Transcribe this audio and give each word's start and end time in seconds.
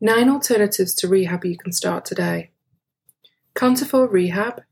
Nine 0.00 0.28
alternatives 0.28 0.94
to 0.96 1.08
rehab 1.08 1.44
you 1.44 1.56
can 1.56 1.72
start 1.72 2.04
today. 2.04 2.50
Can't 3.54 3.80
afford 3.80 4.12
rehab? 4.12 4.62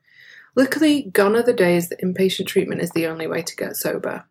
Luckily, 0.55 1.03
gone 1.03 1.35
are 1.35 1.43
the 1.43 1.55
days 1.55 1.89
that 1.89 2.03
inpatient 2.03 2.47
treatment 2.47 2.83
is 2.83 2.91
the 2.91 3.07
only 3.07 3.27
way 3.27 3.41
to 3.41 3.57
get 3.57 3.77
sober. 3.77 4.25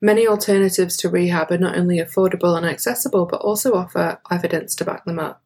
Many 0.00 0.26
alternatives 0.26 0.96
to 0.98 1.08
rehab 1.08 1.50
are 1.50 1.58
not 1.58 1.76
only 1.76 1.98
affordable 1.98 2.56
and 2.56 2.64
accessible, 2.64 3.26
but 3.26 3.40
also 3.40 3.74
offer 3.74 4.20
evidence 4.30 4.76
to 4.76 4.84
back 4.84 5.04
them 5.04 5.18
up. 5.18 5.42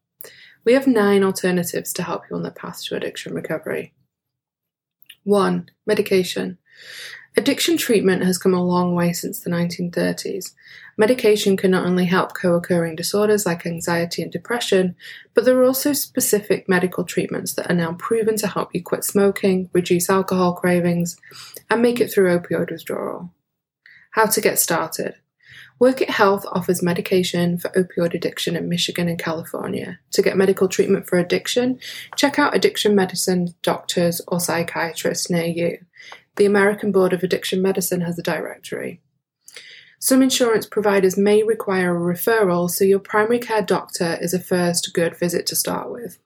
We 0.64 0.74
have 0.74 0.86
nine 0.86 1.24
alternatives 1.24 1.93
to 1.95 2.02
help 2.02 2.24
you 2.29 2.36
on 2.36 2.43
the 2.43 2.50
path 2.50 2.82
to 2.84 2.96
addiction 2.96 3.32
recovery. 3.32 3.95
1. 5.24 5.70
Medication. 5.86 6.58
Addiction 7.38 7.76
treatment 7.76 8.24
has 8.24 8.38
come 8.38 8.54
a 8.54 8.64
long 8.64 8.94
way 8.94 9.12
since 9.12 9.40
the 9.40 9.50
1930s. 9.50 10.54
Medication 10.96 11.54
can 11.54 11.70
not 11.70 11.84
only 11.84 12.06
help 12.06 12.32
co 12.32 12.54
occurring 12.54 12.96
disorders 12.96 13.44
like 13.44 13.66
anxiety 13.66 14.22
and 14.22 14.32
depression, 14.32 14.96
but 15.34 15.44
there 15.44 15.58
are 15.58 15.64
also 15.64 15.92
specific 15.92 16.66
medical 16.66 17.04
treatments 17.04 17.52
that 17.52 17.70
are 17.70 17.74
now 17.74 17.92
proven 17.92 18.36
to 18.36 18.46
help 18.46 18.74
you 18.74 18.82
quit 18.82 19.04
smoking, 19.04 19.68
reduce 19.74 20.08
alcohol 20.08 20.54
cravings, 20.54 21.18
and 21.68 21.82
make 21.82 22.00
it 22.00 22.10
through 22.10 22.38
opioid 22.38 22.70
withdrawal. 22.70 23.30
How 24.12 24.24
to 24.24 24.41
get 24.41 24.58
started. 24.58 25.16
Workit 25.78 26.08
Health 26.08 26.46
offers 26.52 26.82
medication 26.82 27.58
for 27.58 27.68
opioid 27.70 28.14
addiction 28.14 28.56
in 28.56 28.66
Michigan 28.66 29.08
and 29.08 29.18
California. 29.18 29.98
To 30.12 30.22
get 30.22 30.38
medical 30.38 30.68
treatment 30.68 31.06
for 31.06 31.18
addiction, 31.18 31.80
check 32.16 32.38
out 32.38 32.56
addiction 32.56 32.94
medicine 32.94 33.55
doctors 33.60 34.22
or 34.27 34.41
psychiatrists 34.41 35.28
near 35.28 35.44
you. 35.44 35.78
The 36.36 36.46
American 36.46 36.92
Board 36.92 37.12
of 37.12 37.22
Addiction 37.22 37.62
Medicine 37.62 38.02
has 38.02 38.18
a 38.18 38.22
directory. 38.22 39.00
Some 39.98 40.22
insurance 40.22 40.66
providers 40.66 41.16
may 41.16 41.42
require 41.42 41.96
a 41.96 42.14
referral, 42.14 42.70
so 42.70 42.84
your 42.84 42.98
primary 42.98 43.38
care 43.38 43.62
doctor 43.62 44.18
is 44.20 44.34
a 44.34 44.38
first 44.38 44.92
good 44.92 45.16
visit 45.16 45.46
to 45.46 45.56
start 45.56 45.91
with. 45.91 46.18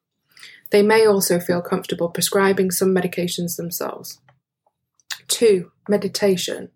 They 0.70 0.82
may 0.82 1.06
also 1.06 1.38
feel 1.38 1.62
comfortable 1.62 2.08
prescribing 2.08 2.72
some 2.72 2.94
medications 2.94 3.56
themselves. 3.56 4.20
2. 5.28 5.70
Meditation. 5.88 6.70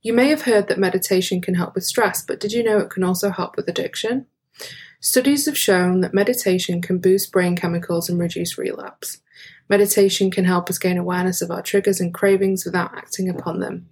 You 0.00 0.14
may 0.14 0.28
have 0.28 0.42
heard 0.42 0.68
that 0.68 0.78
meditation 0.78 1.40
can 1.40 1.54
help 1.54 1.74
with 1.74 1.84
stress, 1.84 2.22
but 2.22 2.40
did 2.40 2.52
you 2.52 2.64
know 2.64 2.78
it 2.78 2.90
can 2.90 3.04
also 3.04 3.30
help 3.30 3.56
with 3.56 3.68
addiction? 3.68 4.26
Studies 5.04 5.46
have 5.46 5.58
shown 5.58 6.00
that 6.02 6.14
meditation 6.14 6.80
can 6.80 6.98
boost 6.98 7.32
brain 7.32 7.56
chemicals 7.56 8.08
and 8.08 8.20
reduce 8.20 8.56
relapse. 8.56 9.18
Meditation 9.68 10.30
can 10.30 10.44
help 10.44 10.70
us 10.70 10.78
gain 10.78 10.96
awareness 10.96 11.42
of 11.42 11.50
our 11.50 11.60
triggers 11.60 12.00
and 12.00 12.14
cravings 12.14 12.64
without 12.64 12.96
acting 12.96 13.28
upon 13.28 13.58
them. 13.58 13.88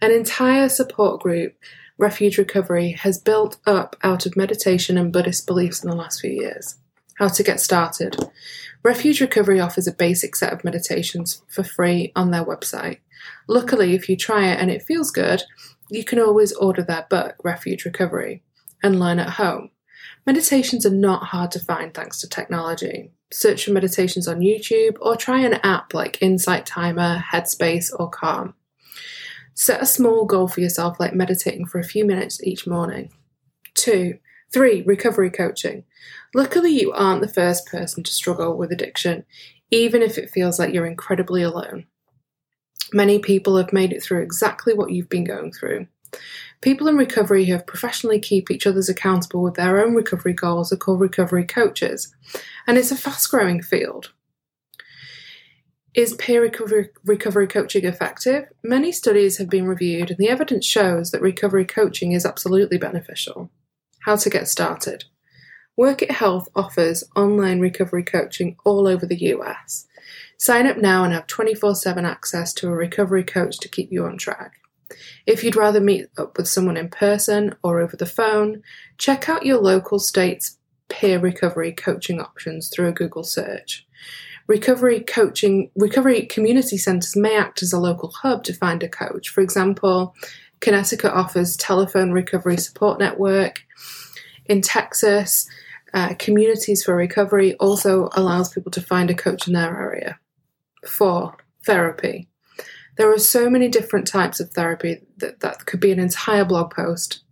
An 0.00 0.10
entire 0.10 0.68
support 0.68 1.22
group, 1.22 1.54
Refuge 1.96 2.38
Recovery, 2.38 2.90
has 2.90 3.20
built 3.20 3.58
up 3.66 3.94
out 4.02 4.26
of 4.26 4.36
meditation 4.36 4.98
and 4.98 5.12
Buddhist 5.12 5.46
beliefs 5.46 5.84
in 5.84 5.90
the 5.90 5.94
last 5.96 6.20
few 6.20 6.32
years. 6.32 6.74
How 7.18 7.28
to 7.28 7.44
get 7.44 7.60
started. 7.60 8.16
Refuge 8.82 9.20
Recovery 9.20 9.60
offers 9.60 9.86
a 9.86 9.92
basic 9.92 10.34
set 10.34 10.52
of 10.52 10.64
meditations 10.64 11.40
for 11.46 11.62
free 11.62 12.10
on 12.16 12.32
their 12.32 12.44
website. 12.44 12.98
Luckily, 13.46 13.94
if 13.94 14.08
you 14.08 14.16
try 14.16 14.48
it 14.48 14.58
and 14.58 14.72
it 14.72 14.82
feels 14.82 15.12
good, 15.12 15.44
you 15.88 16.02
can 16.02 16.18
always 16.18 16.52
order 16.54 16.82
their 16.82 17.06
book, 17.08 17.36
Refuge 17.44 17.84
Recovery, 17.84 18.42
and 18.82 18.98
learn 18.98 19.20
at 19.20 19.30
home. 19.30 19.70
Meditations 20.28 20.84
are 20.84 20.90
not 20.90 21.22
hard 21.22 21.50
to 21.50 21.58
find 21.58 21.94
thanks 21.94 22.20
to 22.20 22.28
technology. 22.28 23.10
Search 23.32 23.64
for 23.64 23.72
meditations 23.72 24.28
on 24.28 24.40
YouTube 24.40 24.98
or 25.00 25.16
try 25.16 25.40
an 25.40 25.54
app 25.62 25.94
like 25.94 26.20
Insight 26.20 26.66
Timer, 26.66 27.24
Headspace, 27.32 27.90
or 27.98 28.10
Calm. 28.10 28.52
Set 29.54 29.80
a 29.80 29.86
small 29.86 30.26
goal 30.26 30.46
for 30.46 30.60
yourself, 30.60 31.00
like 31.00 31.14
meditating 31.14 31.64
for 31.64 31.78
a 31.78 31.82
few 31.82 32.04
minutes 32.04 32.42
each 32.44 32.66
morning. 32.66 33.10
2. 33.72 34.18
3. 34.52 34.82
Recovery 34.82 35.30
coaching. 35.30 35.84
Luckily, 36.34 36.78
you 36.78 36.92
aren't 36.92 37.22
the 37.22 37.26
first 37.26 37.66
person 37.66 38.04
to 38.04 38.12
struggle 38.12 38.54
with 38.54 38.70
addiction, 38.70 39.24
even 39.70 40.02
if 40.02 40.18
it 40.18 40.28
feels 40.28 40.58
like 40.58 40.74
you're 40.74 40.84
incredibly 40.84 41.42
alone. 41.42 41.86
Many 42.92 43.18
people 43.18 43.56
have 43.56 43.72
made 43.72 43.94
it 43.94 44.02
through 44.02 44.24
exactly 44.24 44.74
what 44.74 44.90
you've 44.90 45.08
been 45.08 45.24
going 45.24 45.52
through. 45.52 45.86
People 46.60 46.88
in 46.88 46.96
recovery 46.96 47.44
who 47.44 47.58
professionally 47.58 48.18
keep 48.18 48.50
each 48.50 48.66
other's 48.66 48.88
accountable 48.88 49.42
with 49.42 49.54
their 49.54 49.84
own 49.84 49.94
recovery 49.94 50.32
goals 50.32 50.72
are 50.72 50.76
called 50.76 51.00
recovery 51.00 51.44
coaches, 51.44 52.14
and 52.66 52.76
it's 52.76 52.90
a 52.90 52.96
fast 52.96 53.30
growing 53.30 53.62
field. 53.62 54.12
Is 55.94 56.14
peer 56.14 56.42
recovery, 56.42 56.90
recovery 57.04 57.46
coaching 57.46 57.84
effective? 57.84 58.44
Many 58.62 58.92
studies 58.92 59.38
have 59.38 59.48
been 59.48 59.66
reviewed, 59.66 60.10
and 60.10 60.18
the 60.18 60.28
evidence 60.28 60.66
shows 60.66 61.10
that 61.10 61.22
recovery 61.22 61.64
coaching 61.64 62.12
is 62.12 62.26
absolutely 62.26 62.78
beneficial. 62.78 63.50
How 64.00 64.16
to 64.16 64.30
get 64.30 64.48
started. 64.48 65.04
Workit 65.78 66.10
Health 66.10 66.48
offers 66.56 67.04
online 67.14 67.60
recovery 67.60 68.02
coaching 68.02 68.56
all 68.64 68.88
over 68.88 69.06
the 69.06 69.18
US. 69.34 69.86
Sign 70.36 70.66
up 70.66 70.76
now 70.76 71.04
and 71.04 71.12
have 71.12 71.26
24 71.26 71.76
7 71.76 72.04
access 72.04 72.52
to 72.54 72.68
a 72.68 72.72
recovery 72.72 73.24
coach 73.24 73.58
to 73.58 73.68
keep 73.68 73.90
you 73.92 74.04
on 74.04 74.18
track. 74.18 74.60
If 75.26 75.44
you'd 75.44 75.56
rather 75.56 75.80
meet 75.80 76.06
up 76.16 76.36
with 76.36 76.48
someone 76.48 76.76
in 76.76 76.88
person 76.88 77.54
or 77.62 77.80
over 77.80 77.96
the 77.96 78.06
phone, 78.06 78.62
check 78.96 79.28
out 79.28 79.46
your 79.46 79.60
local 79.60 79.98
state's 79.98 80.58
peer 80.88 81.18
recovery 81.18 81.72
coaching 81.72 82.20
options 82.20 82.68
through 82.68 82.88
a 82.88 82.92
Google 82.92 83.24
search. 83.24 83.86
Recovery 84.46 85.00
coaching, 85.00 85.70
recovery 85.76 86.24
community 86.24 86.78
centres 86.78 87.14
may 87.14 87.36
act 87.36 87.62
as 87.62 87.72
a 87.72 87.78
local 87.78 88.10
hub 88.10 88.44
to 88.44 88.54
find 88.54 88.82
a 88.82 88.88
coach. 88.88 89.28
For 89.28 89.42
example, 89.42 90.14
Connecticut 90.60 91.12
offers 91.12 91.56
telephone 91.56 92.12
recovery 92.12 92.56
support 92.56 92.98
network. 92.98 93.62
In 94.46 94.62
Texas, 94.62 95.46
uh, 95.92 96.14
Communities 96.18 96.82
for 96.82 96.96
Recovery 96.96 97.54
also 97.56 98.08
allows 98.12 98.52
people 98.52 98.72
to 98.72 98.80
find 98.80 99.10
a 99.10 99.14
coach 99.14 99.46
in 99.46 99.52
their 99.52 99.78
area. 99.78 100.18
Four, 100.86 101.36
therapy. 101.66 102.28
There 102.98 103.12
are 103.12 103.18
so 103.18 103.48
many 103.48 103.68
different 103.68 104.08
types 104.08 104.40
of 104.40 104.50
therapy 104.50 105.02
that, 105.18 105.38
that 105.38 105.66
could 105.66 105.78
be 105.78 105.92
an 105.92 106.00
entire 106.00 106.44
blog 106.44 106.74
post. 106.74 107.22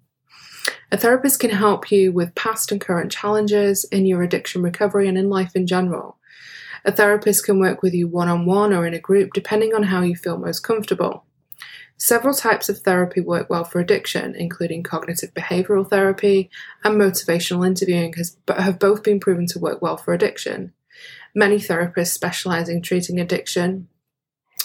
A 0.92 0.96
therapist 0.96 1.40
can 1.40 1.50
help 1.50 1.90
you 1.90 2.12
with 2.12 2.36
past 2.36 2.70
and 2.70 2.80
current 2.80 3.10
challenges 3.10 3.82
in 3.90 4.06
your 4.06 4.22
addiction 4.22 4.62
recovery 4.62 5.08
and 5.08 5.18
in 5.18 5.28
life 5.28 5.56
in 5.56 5.66
general. 5.66 6.18
A 6.84 6.92
therapist 6.92 7.44
can 7.44 7.58
work 7.58 7.82
with 7.82 7.94
you 7.94 8.06
one 8.06 8.28
on 8.28 8.46
one 8.46 8.72
or 8.72 8.86
in 8.86 8.94
a 8.94 9.00
group 9.00 9.32
depending 9.32 9.74
on 9.74 9.82
how 9.82 10.02
you 10.02 10.14
feel 10.14 10.38
most 10.38 10.60
comfortable. 10.60 11.24
Several 11.96 12.34
types 12.34 12.68
of 12.68 12.78
therapy 12.78 13.20
work 13.20 13.50
well 13.50 13.64
for 13.64 13.80
addiction, 13.80 14.36
including 14.36 14.84
cognitive 14.84 15.34
behavioral 15.34 15.88
therapy 15.88 16.48
and 16.84 16.94
motivational 16.94 17.66
interviewing, 17.66 18.12
has, 18.12 18.36
have 18.56 18.78
both 18.78 19.02
been 19.02 19.18
proven 19.18 19.46
to 19.46 19.58
work 19.58 19.82
well 19.82 19.96
for 19.96 20.14
addiction. 20.14 20.72
Many 21.34 21.56
therapists 21.56 22.12
specialize 22.12 22.68
in 22.68 22.82
treating 22.82 23.18
addiction 23.18 23.88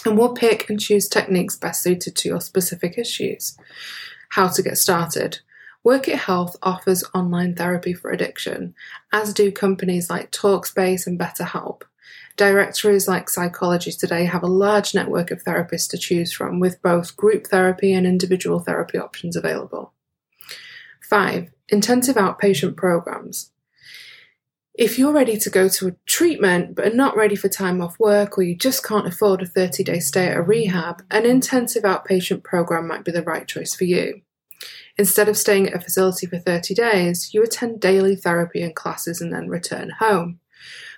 and 0.04 0.18
we'll 0.18 0.34
pick 0.34 0.68
and 0.68 0.80
choose 0.80 1.08
techniques 1.08 1.56
best 1.56 1.82
suited 1.82 2.16
to 2.16 2.28
your 2.28 2.40
specific 2.40 2.98
issues. 2.98 3.56
How 4.30 4.48
to 4.48 4.62
get 4.62 4.78
started. 4.78 5.40
Workit 5.84 6.14
Health 6.14 6.56
offers 6.62 7.04
online 7.14 7.54
therapy 7.54 7.92
for 7.92 8.10
addiction, 8.10 8.74
as 9.12 9.34
do 9.34 9.50
companies 9.50 10.08
like 10.08 10.30
Talkspace 10.30 11.06
and 11.06 11.18
BetterHelp. 11.18 11.82
Directories 12.36 13.06
like 13.06 13.28
Psychology 13.28 13.92
Today 13.92 14.24
have 14.24 14.42
a 14.42 14.46
large 14.46 14.94
network 14.94 15.30
of 15.30 15.44
therapists 15.44 15.90
to 15.90 15.98
choose 15.98 16.32
from, 16.32 16.60
with 16.60 16.82
both 16.82 17.16
group 17.16 17.46
therapy 17.46 17.92
and 17.92 18.06
individual 18.06 18.60
therapy 18.60 18.98
options 18.98 19.36
available. 19.36 19.92
5. 21.02 21.50
Intensive 21.68 22.16
outpatient 22.16 22.76
programs. 22.76 23.51
If 24.74 24.98
you're 24.98 25.12
ready 25.12 25.36
to 25.36 25.50
go 25.50 25.68
to 25.68 25.88
a 25.88 25.96
treatment 26.06 26.74
but 26.74 26.86
are 26.86 26.94
not 26.94 27.14
ready 27.14 27.36
for 27.36 27.50
time 27.50 27.82
off 27.82 27.98
work 27.98 28.38
or 28.38 28.42
you 28.42 28.56
just 28.56 28.82
can't 28.82 29.06
afford 29.06 29.42
a 29.42 29.46
30 29.46 29.84
day 29.84 30.00
stay 30.00 30.28
at 30.28 30.36
a 30.38 30.40
rehab, 30.40 31.02
an 31.10 31.26
intensive 31.26 31.82
outpatient 31.82 32.42
program 32.42 32.88
might 32.88 33.04
be 33.04 33.12
the 33.12 33.22
right 33.22 33.46
choice 33.46 33.74
for 33.74 33.84
you. 33.84 34.22
Instead 34.96 35.28
of 35.28 35.36
staying 35.36 35.68
at 35.68 35.74
a 35.74 35.80
facility 35.80 36.26
for 36.26 36.38
30 36.38 36.72
days, 36.72 37.34
you 37.34 37.42
attend 37.42 37.80
daily 37.82 38.16
therapy 38.16 38.62
and 38.62 38.74
classes 38.74 39.20
and 39.20 39.30
then 39.30 39.48
return 39.50 39.90
home. 39.98 40.40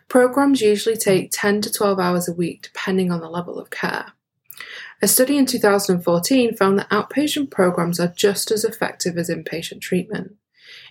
Programs 0.07 0.61
usually 0.61 0.97
take 0.97 1.31
10 1.33 1.63
to 1.63 1.73
12 1.73 1.99
hours 1.99 2.29
a 2.29 2.33
week 2.33 2.63
depending 2.63 3.11
on 3.11 3.21
the 3.21 3.29
level 3.29 3.59
of 3.59 3.71
care. 3.71 4.13
A 5.03 5.09
study 5.09 5.37
in 5.37 5.47
2014 5.47 6.57
found 6.57 6.79
that 6.79 6.91
outpatient 6.91 7.51
programs 7.51 7.99
are 7.99 8.07
just 8.07 8.53
as 8.53 8.65
effective 8.65 9.19
as 9.19 9.29
inpatient 9.29 9.81
treatment. 9.81 10.37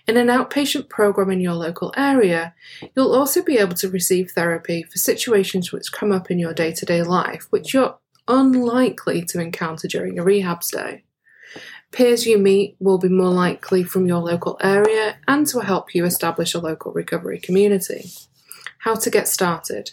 In 0.06 0.18
an 0.18 0.26
outpatient 0.26 0.90
program 0.90 1.30
in 1.30 1.40
your 1.40 1.54
local 1.54 1.92
area, 1.96 2.54
you'll 2.94 3.14
also 3.14 3.42
be 3.42 3.56
able 3.56 3.74
to 3.76 3.88
receive 3.88 4.30
therapy 4.30 4.82
for 4.82 4.98
situations 4.98 5.72
which 5.72 5.92
come 5.92 6.12
up 6.12 6.30
in 6.30 6.38
your 6.38 6.52
day 6.52 6.72
to 6.72 6.84
day 6.84 7.02
life, 7.02 7.46
which 7.50 7.72
you're 7.72 7.96
unlikely 8.28 9.24
to 9.24 9.40
encounter 9.40 9.88
during 9.88 10.18
a 10.18 10.24
rehab 10.24 10.62
stay. 10.62 11.04
Peers 11.90 12.26
you 12.26 12.38
meet 12.38 12.76
will 12.80 12.98
be 12.98 13.08
more 13.08 13.30
likely 13.30 13.84
from 13.84 14.06
your 14.06 14.20
local 14.20 14.58
area 14.60 15.16
and 15.28 15.46
to 15.46 15.60
help 15.60 15.94
you 15.94 16.04
establish 16.04 16.52
a 16.52 16.58
local 16.58 16.92
recovery 16.92 17.38
community. 17.38 18.10
How 18.78 18.96
to 18.96 19.10
get 19.10 19.28
started. 19.28 19.92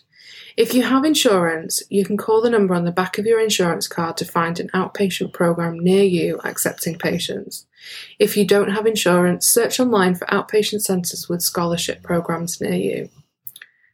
If 0.57 0.73
you 0.73 0.83
have 0.83 1.05
insurance, 1.05 1.81
you 1.89 2.03
can 2.03 2.17
call 2.17 2.41
the 2.41 2.49
number 2.49 2.73
on 2.73 2.83
the 2.83 2.91
back 2.91 3.17
of 3.17 3.25
your 3.25 3.39
insurance 3.39 3.87
card 3.87 4.17
to 4.17 4.25
find 4.25 4.59
an 4.59 4.69
outpatient 4.69 5.33
program 5.33 5.79
near 5.79 6.03
you 6.03 6.39
accepting 6.43 6.97
patients. 6.97 7.65
If 8.19 8.35
you 8.35 8.45
don't 8.45 8.71
have 8.71 8.85
insurance, 8.85 9.47
search 9.47 9.79
online 9.79 10.15
for 10.15 10.25
outpatient 10.27 10.81
centres 10.81 11.29
with 11.29 11.41
scholarship 11.41 12.03
programs 12.03 12.59
near 12.59 12.73
you. 12.73 13.09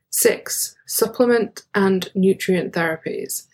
6. 0.10 0.76
Supplement 0.88 1.64
and 1.76 2.10
nutrient 2.16 2.74
therapies. 2.74 3.46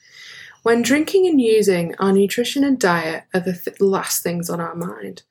When 0.64 0.82
drinking 0.82 1.28
and 1.28 1.42
using, 1.42 1.94
our 2.00 2.14
nutrition 2.14 2.64
and 2.64 2.80
diet 2.80 3.26
are 3.34 3.42
the 3.42 3.52
th- 3.52 3.82
last 3.82 4.24
things 4.24 4.50
on 4.50 4.62
our 4.62 4.76
mind. 4.76 5.24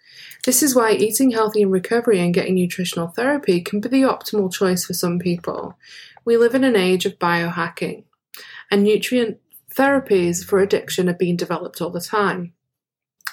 This 0.44 0.62
is 0.62 0.74
why 0.74 0.92
eating 0.92 1.30
healthy 1.30 1.62
in 1.62 1.70
recovery 1.70 2.20
and 2.20 2.34
getting 2.34 2.56
nutritional 2.56 3.08
therapy 3.08 3.62
can 3.62 3.80
be 3.80 3.88
the 3.88 4.02
optimal 4.02 4.52
choice 4.52 4.84
for 4.84 4.92
some 4.92 5.18
people. 5.18 5.78
We 6.24 6.36
live 6.36 6.54
in 6.54 6.64
an 6.64 6.76
age 6.76 7.06
of 7.06 7.18
biohacking, 7.18 8.04
and 8.70 8.82
nutrient 8.82 9.38
therapies 9.74 10.44
for 10.44 10.60
addiction 10.60 11.08
are 11.08 11.14
being 11.14 11.36
developed 11.36 11.80
all 11.80 11.90
the 11.90 12.00
time. 12.00 12.52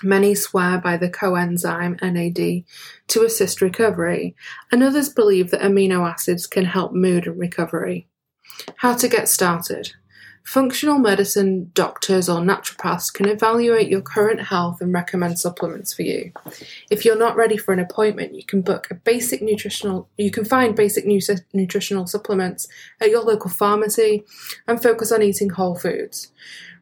Many 0.02 0.34
swear 0.34 0.80
by 0.80 0.98
the 0.98 1.10
coenzyme 1.10 2.02
NAD 2.02 2.64
to 3.10 3.24
assist 3.24 3.62
recovery, 3.62 4.36
and 4.72 4.82
others 4.82 5.10
believe 5.10 5.52
that 5.52 5.62
amino 5.62 6.10
acids 6.10 6.48
can 6.48 6.66
help 6.66 6.94
mood 6.94 7.28
and 7.28 7.38
recovery. 7.38 8.08
How 8.78 8.96
to 8.96 9.08
get 9.08 9.28
started. 9.28 9.94
Functional 10.44 10.98
medicine 10.98 11.70
doctors 11.74 12.28
or 12.28 12.40
naturopaths 12.40 13.14
can 13.14 13.28
evaluate 13.28 13.88
your 13.88 14.02
current 14.02 14.42
health 14.42 14.82
and 14.82 14.94
recommend 14.94 15.38
supplements 15.38 15.94
for 15.94 16.02
you. 16.02 16.32
If 16.90 17.06
you're 17.06 17.18
not 17.18 17.36
ready 17.36 17.56
for 17.56 17.72
an 17.72 17.80
appointment, 17.80 18.34
you 18.34 18.44
can 18.44 18.62
book 18.62 18.88
a 18.90 18.96
basic 18.96 19.42
nutritional 19.42 20.10
you 20.18 20.32
can 20.32 20.46
find 20.46 20.76
basic 20.76 21.06
nutritional 21.54 22.08
supplements 22.08 22.68
at 23.00 23.10
your 23.10 23.22
local 23.22 23.50
pharmacy 23.50 24.24
and 24.68 24.82
focus 24.82 25.12
on 25.12 25.22
eating 25.22 25.52
whole 25.52 25.76
foods. 25.76 26.32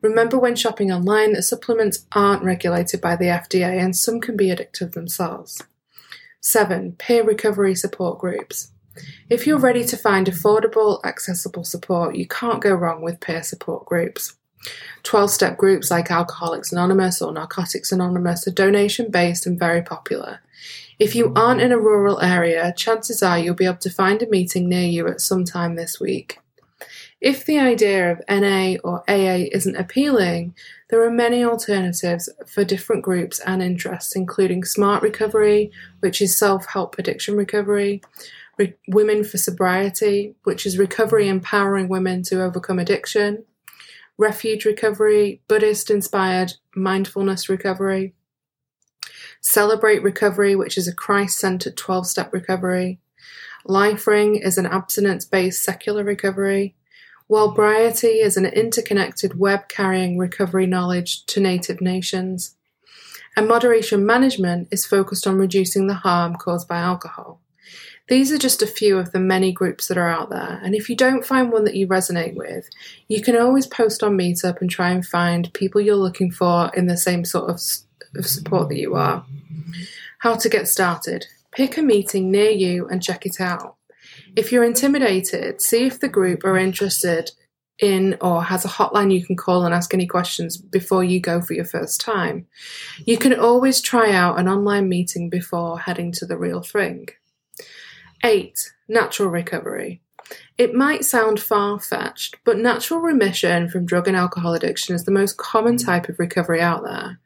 Remember 0.02 0.38
when 0.38 0.56
shopping 0.56 0.92
online 0.92 1.34
that 1.34 1.44
supplements 1.44 2.06
aren't 2.14 2.44
regulated 2.44 3.02
by 3.02 3.16
the 3.16 3.26
FDA 3.26 3.84
and 3.84 3.96
some 3.96 4.22
can 4.22 4.38
be 4.38 4.48
addictive 4.48 4.94
themselves. 4.94 5.62
7. 6.40 6.94
Peer 6.94 7.24
recovery 7.24 7.76
support 7.76 8.20
groups. 8.20 8.72
If 9.30 9.46
you're 9.46 9.60
ready 9.60 9.84
to 9.86 9.98
find 9.98 10.28
affordable, 10.28 11.04
accessible 11.06 11.64
support, 11.64 12.16
you 12.16 12.28
can't 12.28 12.62
go 12.62 12.74
wrong 12.74 13.02
with 13.02 13.20
peer 13.20 13.44
support 13.44 13.86
groups. 13.86 14.36
12 15.04 15.32
step 15.32 15.58
groups 15.58 15.90
like 15.92 16.12
Alcoholics 16.12 16.72
Anonymous 16.72 17.22
or 17.22 17.32
Narcotics 17.32 17.92
Anonymous 17.92 18.48
are 18.48 18.52
donation 18.52 19.10
based 19.12 19.46
and 19.46 19.58
very 19.58 19.82
popular. 19.82 20.42
If 21.00 21.16
you 21.16 21.32
aren't 21.36 21.62
in 21.62 21.72
a 21.72 21.80
rural 21.80 22.20
area, 22.22 22.74
chances 22.76 23.22
are 23.22 23.38
you'll 23.38 23.56
be 23.56 23.66
able 23.66 23.78
to 23.78 23.90
find 23.90 24.22
a 24.22 24.30
meeting 24.30 24.68
near 24.68 24.88
you 24.88 25.08
at 25.08 25.22
some 25.22 25.46
time 25.46 25.76
this 25.76 26.00
week. 26.00 26.40
If 27.22 27.46
the 27.46 27.60
idea 27.60 28.12
of 28.12 28.22
NA 28.30 28.78
or 28.84 29.04
AA 29.08 29.48
isn't 29.52 29.76
appealing, 29.76 30.56
there 30.90 31.04
are 31.04 31.12
many 31.12 31.44
alternatives 31.44 32.30
for 32.46 32.64
different 32.64 33.04
groups 33.04 33.40
and 33.40 33.62
interests, 33.62 34.16
including 34.16 34.64
Smart 34.64 35.04
Recovery, 35.04 35.72
which 36.00 36.22
is 36.22 36.38
self 36.38 36.66
help 36.68 36.98
addiction 36.98 37.36
recovery, 37.36 38.02
Re- 38.58 38.76
Women 38.88 39.24
for 39.24 39.38
Sobriety, 39.38 40.36
which 40.44 40.66
is 40.66 40.78
recovery 40.78 41.28
empowering 41.28 41.90
women 41.90 42.24
to 42.24 42.42
overcome 42.42 42.80
addiction, 42.80 43.44
Refuge 44.18 44.64
Recovery, 44.64 45.42
Buddhist 45.48 45.92
inspired 45.92 46.54
mindfulness 46.74 47.50
recovery, 47.50 48.14
Celebrate 49.42 50.02
Recovery, 50.02 50.56
which 50.56 50.78
is 50.78 50.88
a 50.88 50.96
Christ 50.96 51.38
centered 51.38 51.76
12 51.76 52.08
step 52.08 52.34
recovery, 52.34 53.00
LifeRing 53.68 54.42
is 54.42 54.58
an 54.58 54.66
abstinence 54.66 55.26
based 55.26 55.62
secular 55.62 56.04
recovery, 56.04 56.76
Wellbriety 57.30 58.24
is 58.24 58.38
an 58.38 58.46
interconnected 58.46 59.38
web 59.38 59.68
carrying 59.68 60.18
recovery 60.18 60.66
knowledge 60.66 61.26
to 61.26 61.42
native 61.42 61.82
nations, 61.82 62.56
and 63.36 63.50
Moderation 63.50 64.06
Management 64.06 64.70
is 64.72 64.86
focused 64.86 65.28
on 65.28 65.38
reducing 65.38 65.88
the 65.88 65.94
harm 65.94 66.38
caused 66.38 66.70
by 66.70 66.78
alcohol. 66.78 67.42
These 68.08 68.32
are 68.32 68.38
just 68.38 68.62
a 68.62 68.68
few 68.68 68.98
of 68.98 69.12
the 69.12 69.20
many 69.20 69.52
groups 69.52 69.90
that 69.90 69.98
are 69.98 70.08
out 70.08 70.30
there, 70.30 70.62
and 70.64 70.74
if 70.74 70.90
you 70.90 70.96
don't 70.96 71.26
find 71.26 71.52
one 71.52 71.66
that 71.66 71.76
you 71.76 71.86
resonate 71.86 72.36
with, 72.36 72.70
you 73.10 73.22
can 73.22 73.36
always 73.36 73.68
post 73.68 74.04
on 74.04 74.18
Meetup 74.18 74.62
and 74.62 74.70
try 74.70 74.92
and 74.92 75.06
find 75.06 75.54
people 75.54 75.82
you're 75.82 75.98
looking 75.98 76.32
for 76.32 76.72
in 76.76 76.88
the 76.88 76.96
same 76.96 77.26
sort 77.26 77.50
of, 77.50 77.60
of 78.16 78.26
support 78.26 78.70
that 78.70 78.80
you 78.80 78.96
are. 78.96 79.26
How 80.20 80.36
to 80.36 80.48
get 80.48 80.70
started. 80.70 81.28
Pick 81.52 81.78
a 81.78 81.82
meeting 81.82 82.32
near 82.32 82.52
you 82.52 82.88
and 82.88 83.04
check 83.04 83.26
it 83.26 83.42
out. 83.42 83.77
If 84.36 84.52
you're 84.52 84.64
intimidated, 84.64 85.62
see 85.62 85.86
if 85.86 86.00
the 86.00 86.10
group 86.10 86.44
are 86.44 86.58
interested 86.58 87.32
in 87.80 88.18
or 88.22 88.44
has 88.44 88.66
a 88.66 88.70
hotline 88.70 89.14
you 89.14 89.24
can 89.26 89.36
call 89.36 89.64
and 89.64 89.74
ask 89.74 89.94
any 89.94 90.08
questions 90.08 90.58
before 90.58 91.04
you 91.04 91.20
go 91.20 91.42
for 91.42 91.54
your 91.54 91.66
first 91.66 92.02
time. 92.02 92.48
You 93.06 93.18
can 93.18 93.38
always 93.38 93.82
try 93.82 94.12
out 94.12 94.40
an 94.40 94.48
online 94.48 94.90
meeting 94.90 95.30
before 95.30 95.80
heading 95.80 96.12
to 96.14 96.26
the 96.26 96.38
real 96.38 96.62
thing. 96.62 97.10
8. 98.24 98.74
Natural 98.88 99.30
recovery. 99.30 100.02
It 100.58 100.74
might 100.74 101.06
sound 101.06 101.40
far 101.40 101.80
fetched, 101.80 102.38
but 102.44 102.58
natural 102.58 103.00
remission 103.00 103.70
from 103.70 103.86
drug 103.86 104.08
and 104.08 104.18
alcohol 104.18 104.54
addiction 104.54 104.96
is 104.96 105.06
the 105.06 105.12
most 105.12 105.38
common 105.38 105.78
type 105.78 106.10
of 106.10 106.20
recovery 106.20 106.62
out 106.62 106.84
there. 106.84 107.20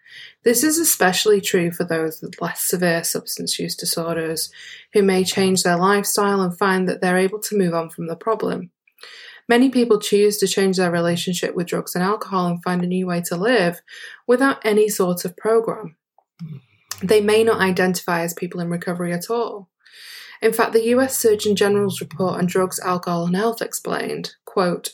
This 0.44 0.63
is 0.63 0.77
especially 0.77 1.39
true 1.39 1.71
for 1.71 1.83
those 1.83 2.21
with 2.21 2.42
less 2.42 2.62
severe 2.62 3.03
substance 3.03 3.57
use 3.57 3.75
disorders 3.75 4.51
who 4.94 5.01
may 5.01 5.24
change 5.24 5.63
their 5.63 5.77
lifestyle 5.77 6.42
and 6.42 6.57
find 6.57 6.89
that 6.89 7.00
they're 7.00 7.18
able 7.18 7.39
to 7.39 7.57
move 7.57 7.74
on 7.74 7.89
from 7.89 8.07
the 8.07 8.15
problem. 8.15 8.71
Many 9.48 9.69
people 9.69 10.00
choose 10.00 10.38
to 10.38 10.48
change 10.48 10.77
their 10.77 10.92
relationship 10.92 11.56
with 11.56 11.68
drugs 11.68 11.95
and 11.95 12.03
alcohol 12.03 12.48
and 12.48 12.63
find 12.63 12.83
a 12.83 12.88
new 12.88 13.07
way 13.07 13.21
to 13.21 13.36
live 13.36 13.81
without 14.27 14.65
any 14.65 14.89
sort 14.89 15.25
of 15.25 15.38
program. 15.38 15.95
They 17.03 17.21
may 17.21 17.44
not 17.44 17.59
identify 17.59 18.21
as 18.21 18.33
people 18.33 18.62
in 18.62 18.69
recovery 18.69 19.13
at 19.13 19.30
all. 19.30 19.69
In 20.41 20.53
fact, 20.53 20.73
the 20.73 20.88
US 20.88 21.17
Surgeon 21.17 21.55
General's 21.55 22.01
report 22.01 22.39
on 22.39 22.47
drugs, 22.47 22.79
alcohol, 22.79 23.25
and 23.25 23.35
health 23.35 23.61
explained, 23.61 24.35
quote, 24.45 24.91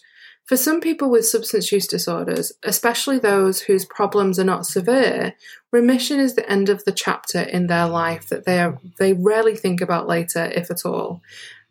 for 0.47 0.55
some 0.55 0.79
people 0.79 1.09
with 1.09 1.27
substance 1.27 1.73
use 1.73 1.87
disorders, 1.87 2.53
especially 2.63 3.19
those 3.19 3.61
whose 3.61 3.83
problems 3.83 4.39
are 4.39 4.45
not 4.45 4.65
severe, 4.65 5.33
remission 5.73 6.21
is 6.21 6.35
the 6.35 6.49
end 6.49 6.69
of 6.69 6.85
the 6.85 6.93
chapter 6.93 7.41
in 7.41 7.67
their 7.67 7.85
life 7.85 8.29
that 8.29 8.45
they, 8.45 8.61
are, 8.61 8.79
they 8.97 9.11
rarely 9.11 9.57
think 9.57 9.81
about 9.81 10.07
later, 10.07 10.45
if 10.45 10.71
at 10.71 10.85
all. 10.85 11.21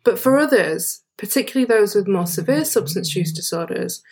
But 0.03 0.19
for 0.19 0.37
others, 0.37 1.01
particularly 1.17 1.65
those 1.65 1.95
with 1.95 2.07
more 2.07 2.27
severe 2.27 2.65
substance 2.65 3.15
use 3.15 3.33
disorders, 3.33 4.03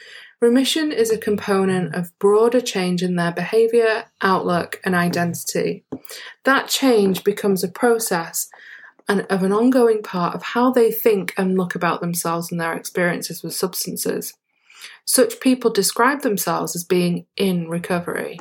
remission 0.41 0.91
is 0.91 1.11
a 1.11 1.17
component 1.17 1.93
of 1.93 2.17
broader 2.17 2.59
change 2.59 3.03
in 3.03 3.17
their 3.17 3.31
behaviour, 3.31 4.05
outlook, 4.21 4.81
and 4.83 4.95
identity. 4.95 5.85
That 6.43 6.67
change 6.69 7.23
becomes 7.23 7.63
a 7.63 7.67
process 7.67 8.49
and 9.07 9.21
of 9.29 9.43
an 9.43 9.51
ongoing 9.51 10.01
part 10.01 10.35
of 10.35 10.41
how 10.41 10.71
they 10.71 10.91
think 10.91 11.33
and 11.37 11.57
look 11.57 11.75
about 11.75 12.01
themselves 12.01 12.51
and 12.51 12.59
their 12.59 12.73
experiences 12.73 13.43
with 13.43 13.53
substances. 13.53 14.33
Such 15.05 15.39
people 15.39 15.71
describe 15.71 16.21
themselves 16.21 16.75
as 16.75 16.83
being 16.83 17.25
in 17.37 17.69
recovery. 17.69 18.39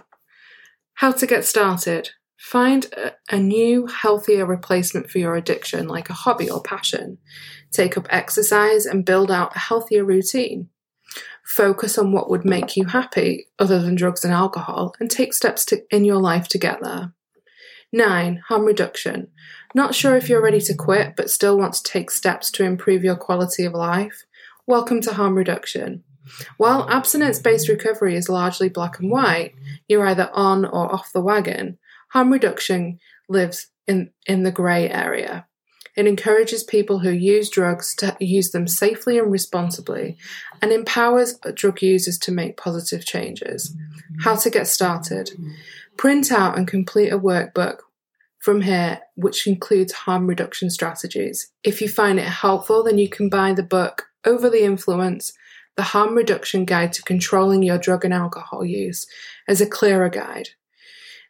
How 0.94 1.12
to 1.12 1.26
get 1.26 1.44
started. 1.44 2.10
Find 2.38 2.86
a, 2.96 3.12
a, 3.30 3.38
new, 3.38 3.86
healthier 3.86 4.44
replacement 4.44 5.10
for 5.10 5.18
your 5.18 5.34
addiction, 5.34 5.88
like 5.88 6.10
a 6.10 6.14
hobby 6.14 6.50
or 6.50 6.62
passion. 6.62 7.18
Take 7.70 7.96
up 7.96 8.06
exercise 8.10 8.86
and 8.86 9.04
build 9.04 9.30
out 9.30 9.56
a 9.56 9.58
healthier 9.58 10.04
routine. 10.04 10.68
Focus 11.44 11.98
on 11.98 12.12
what 12.12 12.30
would 12.30 12.44
make 12.44 12.76
you 12.76 12.84
happy 12.84 13.46
other 13.58 13.80
than 13.80 13.94
drugs 13.94 14.24
and 14.24 14.32
alcohol 14.32 14.94
and 15.00 15.10
take 15.10 15.32
steps 15.32 15.64
to, 15.66 15.82
in 15.90 16.04
your 16.04 16.20
life 16.20 16.48
to 16.48 16.58
get 16.58 16.82
there. 16.82 17.12
9. 17.94 18.42
Harm 18.48 18.64
reduction. 18.64 19.28
Not 19.72 19.94
sure 19.94 20.16
if 20.16 20.28
you're 20.28 20.42
ready 20.42 20.60
to 20.62 20.74
quit, 20.74 21.14
but 21.16 21.30
still 21.30 21.56
want 21.56 21.74
to 21.74 21.82
take 21.84 22.10
steps 22.10 22.50
to 22.52 22.64
improve 22.64 23.04
your 23.04 23.14
quality 23.14 23.64
of 23.64 23.72
life? 23.72 24.24
Welcome 24.66 25.00
to 25.02 25.14
harm 25.14 25.36
reduction. 25.36 26.02
While 26.56 26.90
abstinence 26.90 27.38
based 27.38 27.68
recovery 27.68 28.16
is 28.16 28.28
largely 28.28 28.68
black 28.68 28.98
and 28.98 29.12
white, 29.12 29.54
you're 29.88 30.06
either 30.06 30.28
on 30.32 30.64
or 30.64 30.92
off 30.92 31.12
the 31.12 31.20
wagon, 31.20 31.78
harm 32.08 32.32
reduction 32.32 32.98
lives 33.28 33.68
in, 33.86 34.10
in 34.26 34.42
the 34.42 34.50
grey 34.50 34.90
area. 34.90 35.46
It 35.96 36.08
encourages 36.08 36.64
people 36.64 36.98
who 36.98 37.10
use 37.10 37.48
drugs 37.48 37.94
to 37.96 38.16
use 38.18 38.50
them 38.50 38.66
safely 38.66 39.20
and 39.20 39.30
responsibly 39.30 40.16
and 40.60 40.72
empowers 40.72 41.38
drug 41.54 41.80
users 41.82 42.18
to 42.18 42.32
make 42.32 42.56
positive 42.56 43.04
changes. 43.06 43.76
How 44.24 44.34
to 44.34 44.50
get 44.50 44.66
started. 44.66 45.30
Print 45.96 46.32
out 46.32 46.58
and 46.58 46.66
complete 46.66 47.10
a 47.10 47.18
workbook 47.18 47.78
from 48.44 48.60
here, 48.60 49.00
which 49.14 49.46
includes 49.46 49.94
harm 49.94 50.26
reduction 50.26 50.68
strategies. 50.68 51.50
If 51.62 51.80
you 51.80 51.88
find 51.88 52.18
it 52.18 52.26
helpful, 52.26 52.84
then 52.84 52.98
you 52.98 53.08
can 53.08 53.30
buy 53.30 53.54
the 53.54 53.62
book 53.62 54.08
Over 54.26 54.50
the 54.50 54.62
Influence 54.62 55.32
The 55.76 55.82
Harm 55.82 56.14
Reduction 56.14 56.66
Guide 56.66 56.92
to 56.92 57.02
Controlling 57.02 57.62
Your 57.62 57.78
Drug 57.78 58.04
and 58.04 58.12
Alcohol 58.12 58.62
Use 58.62 59.06
as 59.48 59.62
a 59.62 59.66
clearer 59.66 60.10
guide. 60.10 60.50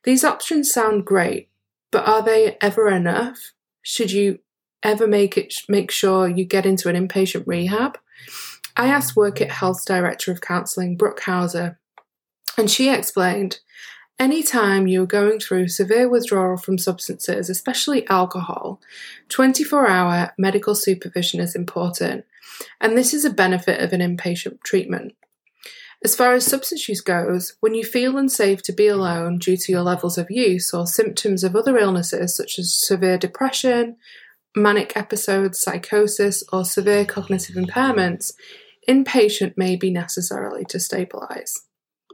These 0.02 0.25
options 0.25 0.73
sound 0.73 1.04
great, 1.04 1.50
but 1.92 2.04
are 2.04 2.21
they 2.21 2.56
ever 2.61 2.88
enough? 2.88 3.52
Should 3.83 4.11
you 4.11 4.40
ever 4.83 5.06
make 5.06 5.38
it 5.38 5.54
make 5.68 5.92
sure 5.92 6.28
you 6.28 6.44
get 6.44 6.66
into 6.66 6.88
an 6.88 6.97
inpatient 6.97 7.44
rehab? 7.47 7.97
I 8.76 8.88
asked 8.88 9.14
Workit 9.14 9.50
Health's 9.50 9.85
Director 9.85 10.33
of 10.33 10.40
Counselling, 10.40 10.97
Brooke 10.97 11.21
Hauser, 11.21 11.78
and 12.59 12.68
she 12.68 12.92
explained 12.92 13.61
Anytime 14.18 14.87
you're 14.87 15.06
going 15.06 15.40
through 15.40 15.68
severe 15.68 16.09
withdrawal 16.09 16.56
from 16.56 16.78
substances, 16.78 17.50
especially 17.50 18.06
alcohol, 18.09 18.80
24 19.28 19.88
hour 19.88 20.33
medical 20.38 20.76
supervision 20.76 21.40
is 21.40 21.56
important, 21.56 22.25
and 22.80 22.97
this 22.97 23.12
is 23.12 23.25
a 23.25 23.30
benefit 23.30 23.80
of 23.80 23.92
an 23.92 24.00
inpatient 24.00 24.62
treatment. 24.62 25.16
As 26.04 26.14
far 26.14 26.35
as 26.35 26.44
substance 26.44 26.88
use 26.88 27.00
goes, 27.00 27.56
when 27.61 27.75
you 27.75 27.83
feel 27.83 28.16
unsafe 28.16 28.62
to 28.64 28.73
be 28.73 28.87
alone 28.87 29.38
due 29.38 29.56
to 29.56 29.73
your 29.73 29.83
levels 29.83 30.16
of 30.16 30.30
use 30.30 30.73
or 30.73 30.87
symptoms 30.87 31.42
of 31.42 31.56
other 31.56 31.76
illnesses 31.76 32.37
such 32.37 32.59
as 32.59 32.73
severe 32.73 33.18
depression, 33.18 33.97
manic 34.54 34.97
episodes, 34.97 35.59
psychosis, 35.59 36.44
or 36.52 36.64
severe 36.64 37.04
cognitive 37.04 37.56
impairments, 37.56 38.33
inpatient 38.88 39.56
may 39.56 39.75
be 39.75 39.90
necessary 39.90 40.64
to 40.66 40.78
stabilise. 40.78 41.61